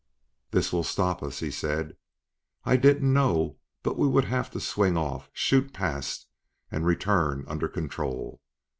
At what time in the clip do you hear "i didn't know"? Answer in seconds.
2.65-3.57